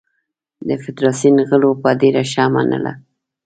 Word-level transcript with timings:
د 0.67 0.69
فدراسیون 0.83 1.37
غړو 1.49 1.71
به 1.81 1.91
ډېره 2.01 2.23
ښه 2.31 2.45
منله. 2.53 2.93